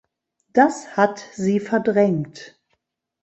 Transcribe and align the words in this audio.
Das 0.53 0.97
hat 0.97 1.23
sie 1.35 1.59
verdrängt. 1.59 2.59